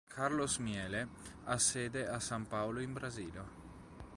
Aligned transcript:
Carlos 0.09 0.57
Miele 0.57 1.07
ha 1.43 1.59
sede 1.59 2.07
a 2.07 2.19
San 2.19 2.47
Paolo 2.47 2.79
in 2.81 2.91
Brasile. 2.91 3.43